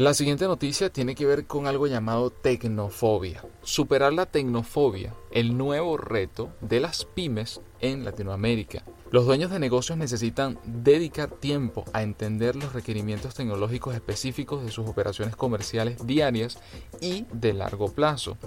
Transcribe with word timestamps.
La 0.00 0.14
siguiente 0.14 0.46
noticia 0.46 0.90
tiene 0.90 1.14
que 1.14 1.26
ver 1.26 1.44
con 1.46 1.66
algo 1.66 1.86
llamado 1.86 2.30
tecnofobia. 2.30 3.44
Superar 3.62 4.14
la 4.14 4.24
tecnofobia, 4.24 5.12
el 5.30 5.58
nuevo 5.58 5.98
reto 5.98 6.54
de 6.62 6.80
las 6.80 7.04
pymes 7.04 7.60
en 7.80 8.06
Latinoamérica. 8.06 8.82
Los 9.10 9.26
dueños 9.26 9.50
de 9.50 9.58
negocios 9.58 9.98
necesitan 9.98 10.58
dedicar 10.64 11.28
tiempo 11.28 11.84
a 11.92 12.00
entender 12.00 12.56
los 12.56 12.72
requerimientos 12.72 13.34
tecnológicos 13.34 13.94
específicos 13.94 14.64
de 14.64 14.70
sus 14.70 14.88
operaciones 14.88 15.36
comerciales 15.36 16.06
diarias 16.06 16.58
y 17.02 17.26
de 17.34 17.52
largo 17.52 17.92
plazo. 17.92 18.38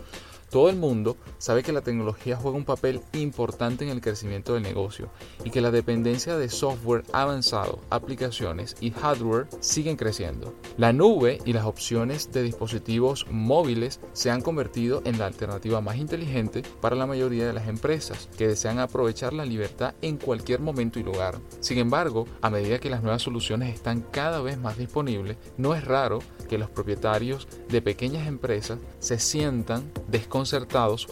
Todo 0.53 0.69
el 0.69 0.75
mundo 0.75 1.17
sabe 1.39 1.63
que 1.63 1.73
la 1.73 1.81
tecnología 1.81 2.37
juega 2.37 2.55
un 2.55 2.63
papel 2.63 3.01
importante 3.13 3.85
en 3.85 3.89
el 3.89 4.01
crecimiento 4.01 4.53
del 4.53 4.61
negocio 4.61 5.09
y 5.43 5.49
que 5.49 5.61
la 5.61 5.71
dependencia 5.71 6.37
de 6.37 6.47
software 6.47 7.03
avanzado, 7.11 7.79
aplicaciones 7.89 8.75
y 8.79 8.91
hardware 8.91 9.47
siguen 9.61 9.95
creciendo. 9.95 10.53
La 10.77 10.93
nube 10.93 11.39
y 11.43 11.53
las 11.53 11.65
opciones 11.65 12.31
de 12.31 12.43
dispositivos 12.43 13.25
móviles 13.31 13.99
se 14.11 14.29
han 14.29 14.41
convertido 14.41 15.01
en 15.05 15.17
la 15.17 15.25
alternativa 15.25 15.81
más 15.81 15.95
inteligente 15.95 16.61
para 16.81 16.95
la 16.95 17.07
mayoría 17.07 17.47
de 17.47 17.53
las 17.53 17.67
empresas 17.67 18.29
que 18.37 18.47
desean 18.47 18.77
aprovechar 18.77 19.33
la 19.33 19.47
libertad 19.47 19.95
en 20.03 20.17
cualquier 20.17 20.59
momento 20.59 20.99
y 20.99 21.03
lugar. 21.03 21.39
Sin 21.61 21.79
embargo, 21.79 22.27
a 22.43 22.51
medida 22.51 22.77
que 22.77 22.91
las 22.91 23.01
nuevas 23.01 23.23
soluciones 23.23 23.73
están 23.73 24.01
cada 24.01 24.39
vez 24.39 24.59
más 24.59 24.77
disponibles, 24.77 25.37
no 25.57 25.73
es 25.73 25.83
raro 25.83 26.19
que 26.47 26.59
los 26.59 26.69
propietarios 26.69 27.47
de 27.69 27.81
pequeñas 27.81 28.27
empresas 28.27 28.77
se 28.99 29.17
sientan 29.17 29.91
desconcertados 30.07 30.42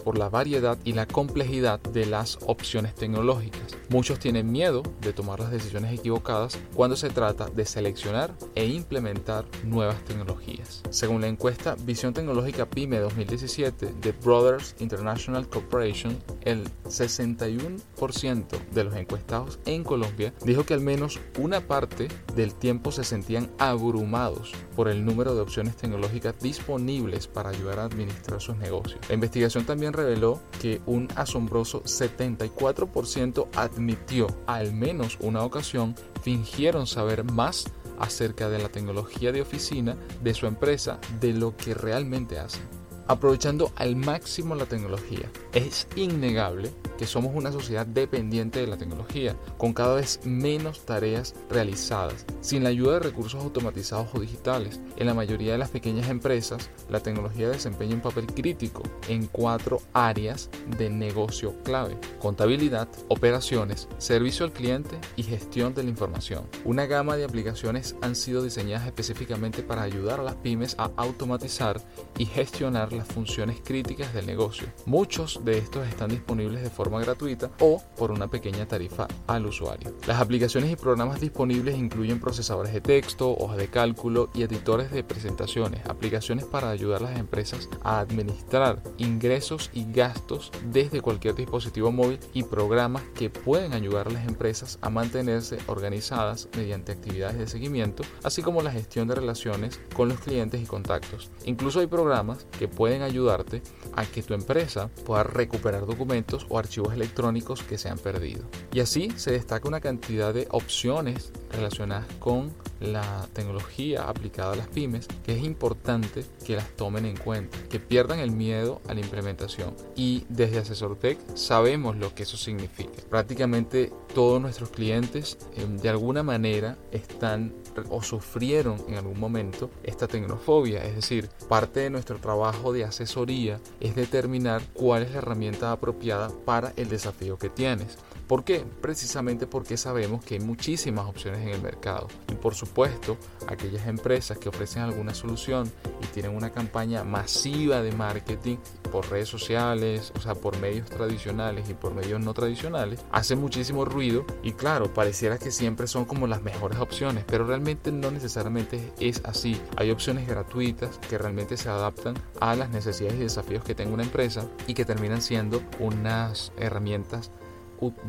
por 0.04 0.18
la 0.18 0.28
variedad 0.28 0.78
y 0.84 0.92
la 0.92 1.06
complejidad 1.06 1.80
de 1.80 2.06
las 2.06 2.38
opciones 2.46 2.94
tecnológicas. 2.94 3.76
Muchos 3.88 4.18
tienen 4.18 4.52
miedo 4.52 4.82
de 5.00 5.12
tomar 5.12 5.40
las 5.40 5.50
decisiones 5.50 5.92
equivocadas 5.92 6.58
cuando 6.74 6.96
se 6.96 7.10
trata 7.10 7.46
de 7.46 7.64
seleccionar 7.64 8.34
e 8.54 8.66
implementar 8.66 9.44
nuevas 9.64 10.02
tecnologías. 10.04 10.82
Según 10.90 11.22
la 11.22 11.28
encuesta 11.28 11.76
Visión 11.84 12.12
Tecnológica 12.12 12.66
PyME 12.66 12.98
2017 12.98 13.94
de 14.00 14.12
Brothers 14.12 14.74
International 14.80 15.48
Corporation, 15.48 16.18
el 16.42 16.64
61% 16.84 17.80
de 18.02 18.82
los 18.82 18.96
encuestados 18.96 19.60
en 19.64 19.84
Colombia 19.84 20.34
dijo 20.44 20.66
que 20.66 20.74
al 20.74 20.80
menos 20.80 21.20
una 21.38 21.60
parte 21.60 22.08
del 22.34 22.52
tiempo 22.52 22.90
se 22.90 23.04
sentían 23.04 23.48
abrumados 23.58 24.50
por 24.74 24.88
el 24.88 25.04
número 25.04 25.36
de 25.36 25.40
opciones 25.40 25.76
tecnológicas 25.76 26.34
disponibles 26.40 27.28
para 27.28 27.50
ayudar 27.50 27.78
a 27.78 27.84
administrar 27.84 28.40
sus 28.40 28.56
negocios. 28.56 28.98
La 29.08 29.14
investigación 29.14 29.64
también 29.66 29.92
reveló 29.92 30.40
que 30.60 30.80
un 30.84 31.06
asombroso 31.14 31.84
74% 31.84 33.46
admitió 33.54 34.26
al 34.48 34.72
menos 34.72 35.16
una 35.20 35.44
ocasión 35.44 35.94
fingieron 36.22 36.88
saber 36.88 37.22
más 37.22 37.66
acerca 38.00 38.48
de 38.48 38.58
la 38.58 38.68
tecnología 38.68 39.30
de 39.30 39.42
oficina 39.42 39.96
de 40.24 40.34
su 40.34 40.46
empresa 40.46 40.98
de 41.20 41.34
lo 41.34 41.56
que 41.56 41.74
realmente 41.74 42.40
hacen 42.40 42.82
aprovechando 43.08 43.72
al 43.76 43.96
máximo 43.96 44.54
la 44.54 44.66
tecnología. 44.66 45.30
Es 45.52 45.86
innegable 45.96 46.72
somos 47.06 47.34
una 47.34 47.52
sociedad 47.52 47.86
dependiente 47.86 48.60
de 48.60 48.66
la 48.66 48.76
tecnología, 48.76 49.36
con 49.58 49.72
cada 49.72 49.96
vez 49.96 50.20
menos 50.24 50.84
tareas 50.84 51.34
realizadas, 51.48 52.26
sin 52.40 52.62
la 52.62 52.70
ayuda 52.70 52.94
de 52.94 53.00
recursos 53.00 53.42
automatizados 53.42 54.08
o 54.14 54.20
digitales. 54.20 54.80
En 54.96 55.06
la 55.06 55.14
mayoría 55.14 55.52
de 55.52 55.58
las 55.58 55.70
pequeñas 55.70 56.08
empresas, 56.08 56.70
la 56.88 57.00
tecnología 57.00 57.48
desempeña 57.48 57.94
un 57.94 58.00
papel 58.00 58.26
crítico 58.26 58.82
en 59.08 59.26
cuatro 59.26 59.80
áreas 59.92 60.50
de 60.78 60.90
negocio 60.90 61.54
clave. 61.62 61.96
Contabilidad, 62.20 62.88
operaciones, 63.08 63.88
servicio 63.98 64.44
al 64.44 64.52
cliente 64.52 64.96
y 65.16 65.22
gestión 65.22 65.74
de 65.74 65.82
la 65.82 65.90
información. 65.90 66.46
Una 66.64 66.86
gama 66.86 67.16
de 67.16 67.24
aplicaciones 67.24 67.96
han 68.02 68.14
sido 68.14 68.42
diseñadas 68.42 68.86
específicamente 68.86 69.62
para 69.62 69.82
ayudar 69.82 70.20
a 70.20 70.24
las 70.24 70.36
pymes 70.36 70.74
a 70.78 70.90
automatizar 70.96 71.80
y 72.18 72.26
gestionar 72.26 72.92
las 72.92 73.08
funciones 73.08 73.60
críticas 73.62 74.14
del 74.14 74.26
negocio. 74.26 74.66
Muchos 74.86 75.40
de 75.44 75.58
estos 75.58 75.86
están 75.86 76.10
disponibles 76.10 76.62
de 76.62 76.70
forma 76.70 76.91
gratuita 77.00 77.50
o 77.60 77.82
por 77.96 78.10
una 78.10 78.28
pequeña 78.28 78.66
tarifa 78.66 79.08
al 79.26 79.46
usuario. 79.46 79.94
Las 80.06 80.20
aplicaciones 80.20 80.70
y 80.70 80.76
programas 80.76 81.20
disponibles 81.20 81.76
incluyen 81.76 82.20
procesadores 82.20 82.72
de 82.72 82.80
texto, 82.80 83.30
hojas 83.30 83.58
de 83.58 83.68
cálculo 83.68 84.30
y 84.34 84.42
editores 84.42 84.90
de 84.90 85.04
presentaciones, 85.04 85.84
aplicaciones 85.86 86.44
para 86.44 86.70
ayudar 86.70 87.02
a 87.02 87.10
las 87.10 87.18
empresas 87.18 87.68
a 87.82 88.00
administrar 88.00 88.82
ingresos 88.98 89.70
y 89.72 89.90
gastos 89.92 90.50
desde 90.70 91.00
cualquier 91.00 91.34
dispositivo 91.34 91.92
móvil 91.92 92.18
y 92.32 92.42
programas 92.42 93.02
que 93.14 93.30
pueden 93.30 93.72
ayudar 93.72 94.08
a 94.08 94.12
las 94.12 94.26
empresas 94.26 94.78
a 94.80 94.90
mantenerse 94.90 95.58
organizadas 95.66 96.48
mediante 96.56 96.92
actividades 96.92 97.38
de 97.38 97.46
seguimiento, 97.46 98.02
así 98.22 98.42
como 98.42 98.62
la 98.62 98.72
gestión 98.72 99.08
de 99.08 99.14
relaciones 99.14 99.80
con 99.94 100.08
los 100.08 100.20
clientes 100.20 100.60
y 100.60 100.66
contactos. 100.66 101.30
Incluso 101.44 101.80
hay 101.80 101.86
programas 101.86 102.46
que 102.58 102.68
pueden 102.68 103.02
ayudarte 103.02 103.62
a 103.94 104.04
que 104.04 104.22
tu 104.22 104.34
empresa 104.34 104.88
pueda 105.04 105.22
recuperar 105.22 105.86
documentos 105.86 106.46
o 106.48 106.58
archivos 106.58 106.81
electrónicos 106.90 107.62
que 107.62 107.78
se 107.78 107.88
han 107.88 107.98
perdido. 107.98 108.42
Y 108.72 108.80
así 108.80 109.10
se 109.16 109.32
destaca 109.32 109.68
una 109.68 109.80
cantidad 109.80 110.34
de 110.34 110.48
opciones 110.50 111.32
relacionadas 111.52 112.06
con 112.18 112.52
la 112.80 113.28
tecnología 113.32 114.08
aplicada 114.08 114.52
a 114.52 114.56
las 114.56 114.68
pymes, 114.68 115.06
que 115.24 115.36
es 115.36 115.44
importante 115.44 116.24
que 116.44 116.56
las 116.56 116.68
tomen 116.70 117.06
en 117.06 117.16
cuenta, 117.16 117.56
que 117.68 117.78
pierdan 117.78 118.18
el 118.18 118.30
miedo 118.30 118.80
a 118.88 118.94
la 118.94 119.00
implementación. 119.00 119.74
Y 119.94 120.24
desde 120.28 120.58
AsesorTech 120.58 121.18
sabemos 121.36 121.96
lo 121.96 122.14
que 122.14 122.24
eso 122.24 122.36
significa. 122.36 123.02
Prácticamente 123.08 123.92
todos 124.14 124.40
nuestros 124.40 124.70
clientes 124.70 125.38
eh, 125.56 125.66
de 125.66 125.88
alguna 125.88 126.22
manera 126.22 126.76
están 126.90 127.54
o 127.88 128.02
sufrieron 128.02 128.82
en 128.88 128.96
algún 128.96 129.18
momento 129.18 129.70
esta 129.82 130.06
tecnofobia, 130.06 130.84
es 130.84 130.94
decir, 130.94 131.28
parte 131.48 131.80
de 131.80 131.90
nuestro 131.90 132.18
trabajo 132.18 132.72
de 132.72 132.84
asesoría 132.84 133.60
es 133.80 133.94
determinar 133.94 134.62
cuál 134.74 135.02
es 135.02 135.12
la 135.12 135.18
herramienta 135.18 135.72
apropiada 135.72 136.30
para 136.44 136.72
el 136.76 136.88
desafío 136.88 137.38
que 137.38 137.48
tienes. 137.48 137.96
¿Por 138.26 138.44
qué? 138.44 138.64
Precisamente 138.80 139.46
porque 139.46 139.76
sabemos 139.76 140.24
que 140.24 140.34
hay 140.34 140.40
muchísimas 140.40 141.06
opciones 141.06 141.41
en 141.42 141.50
el 141.50 141.62
mercado. 141.62 142.08
Y 142.30 142.34
por 142.34 142.54
supuesto, 142.54 143.16
aquellas 143.46 143.86
empresas 143.86 144.38
que 144.38 144.48
ofrecen 144.48 144.82
alguna 144.82 145.14
solución 145.14 145.70
y 146.02 146.06
tienen 146.06 146.34
una 146.34 146.50
campaña 146.50 147.04
masiva 147.04 147.82
de 147.82 147.92
marketing 147.92 148.56
por 148.90 149.10
redes 149.10 149.28
sociales, 149.28 150.12
o 150.16 150.20
sea, 150.20 150.34
por 150.34 150.58
medios 150.58 150.88
tradicionales 150.88 151.68
y 151.70 151.74
por 151.74 151.94
medios 151.94 152.20
no 152.20 152.34
tradicionales, 152.34 153.00
hacen 153.10 153.40
muchísimo 153.40 153.84
ruido 153.84 154.24
y 154.42 154.52
claro, 154.52 154.92
pareciera 154.92 155.38
que 155.38 155.50
siempre 155.50 155.86
son 155.86 156.04
como 156.04 156.26
las 156.26 156.42
mejores 156.42 156.78
opciones, 156.78 157.24
pero 157.26 157.46
realmente 157.46 157.92
no 157.92 158.10
necesariamente 158.10 158.92
es 159.00 159.22
así. 159.24 159.60
Hay 159.76 159.90
opciones 159.90 160.28
gratuitas 160.28 160.98
que 161.08 161.18
realmente 161.18 161.56
se 161.56 161.68
adaptan 161.68 162.14
a 162.40 162.54
las 162.54 162.70
necesidades 162.70 163.18
y 163.18 163.22
desafíos 163.24 163.64
que 163.64 163.74
tenga 163.74 163.94
una 163.94 164.02
empresa 164.02 164.46
y 164.66 164.74
que 164.74 164.84
terminan 164.84 165.22
siendo 165.22 165.62
unas 165.78 166.52
herramientas 166.56 167.30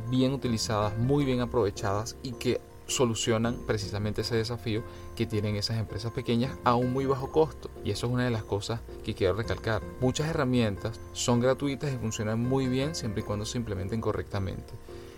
bien 0.09 0.33
utilizadas, 0.33 0.97
muy 0.97 1.25
bien 1.25 1.41
aprovechadas 1.41 2.17
y 2.21 2.33
que 2.33 2.61
solucionan 2.87 3.57
precisamente 3.65 4.21
ese 4.21 4.35
desafío 4.35 4.83
que 5.15 5.25
tienen 5.25 5.55
esas 5.55 5.77
empresas 5.77 6.11
pequeñas 6.11 6.57
a 6.63 6.75
un 6.75 6.93
muy 6.93 7.05
bajo 7.05 7.31
costo. 7.31 7.69
Y 7.83 7.91
eso 7.91 8.07
es 8.07 8.13
una 8.13 8.25
de 8.25 8.31
las 8.31 8.43
cosas 8.43 8.81
que 9.03 9.13
quiero 9.13 9.33
recalcar. 9.33 9.81
Muchas 10.01 10.27
herramientas 10.27 10.99
son 11.11 11.39
gratuitas 11.39 11.93
y 11.93 11.97
funcionan 11.97 12.39
muy 12.39 12.67
bien 12.67 12.95
siempre 12.95 13.21
y 13.21 13.25
cuando 13.25 13.45
se 13.45 13.57
implementen 13.57 14.01
correctamente 14.01 14.73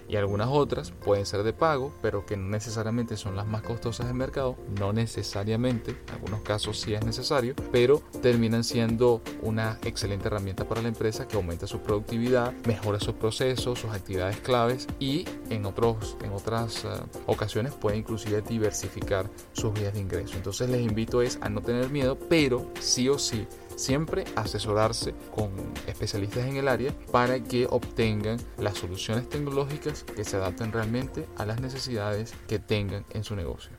y 0.08 0.16
algunas 0.16 0.50
otras 0.50 0.92
pueden 0.92 1.26
ser 1.26 1.44
de 1.44 1.54
pago, 1.54 1.92
pero 2.02 2.26
que 2.26 2.38
no 2.38 2.48
necesariamente 2.50 3.18
son 3.18 3.36
las 3.36 3.48
más 3.48 3.62
costosas 3.62 4.08
del 4.08 4.16
mercado, 4.16 4.56
no 4.80 4.94
necesariamente, 4.94 5.92
en 5.92 6.14
algunos 6.14 6.42
casos 6.42 6.80
sí 6.80 6.94
es 6.94 7.06
necesario, 7.06 7.56
pero 7.72 8.02
terminan 8.22 8.64
siendo 8.64 9.22
una 9.42 9.80
excelente 9.84 10.28
herramienta 10.28 10.66
para 10.66 10.82
la 10.82 10.90
empresa 10.90 11.28
que 11.28 11.36
aumenta 11.36 11.68
su 11.68 11.80
productividad, 11.80 12.54
mejora 12.66 13.00
sus 13.00 13.16
procesos, 13.16 13.80
sus 13.80 13.92
actividades 13.92 14.38
claves 14.38 14.88
y 15.00 15.26
en, 15.50 15.66
otros, 15.66 16.18
en 16.24 16.32
otras 16.32 16.86
eh, 16.86 16.90
ocasiones 17.26 17.74
puede 17.74 17.98
inclusive 17.98 18.42
diversificar 18.42 19.30
sus 19.54 19.74
vías 19.74 19.94
de 19.94 20.00
ingreso. 20.00 20.36
Entonces 20.36 20.70
les 20.70 20.82
invito 20.82 21.22
es 21.22 21.38
a 21.42 21.50
no 21.50 21.62
tener 21.62 21.90
miedo, 21.90 22.18
pero 22.30 22.70
sí 22.80 23.10
o 23.10 23.18
sí 23.18 23.48
Siempre 23.76 24.24
asesorarse 24.36 25.14
con 25.34 25.52
especialistas 25.88 26.46
en 26.46 26.58
el 26.58 26.68
área 26.68 26.94
para 27.12 27.40
que 27.44 27.68
obtengan 27.70 28.38
las 28.58 28.78
soluciones 28.78 29.30
tecnológicas 29.30 30.04
que 30.04 30.24
se 30.24 30.38
adapten 30.38 30.72
realmente 30.72 31.28
a 31.38 31.46
las 31.46 31.60
necesidades 31.60 32.34
que 32.48 32.60
tengan 32.60 33.06
en 33.12 33.24
su 33.24 33.36
negocio. 33.36 33.72